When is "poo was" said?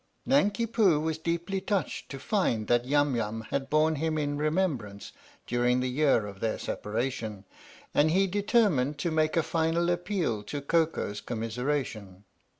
0.65-1.19